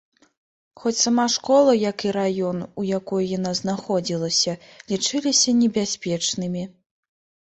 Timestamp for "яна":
3.37-3.51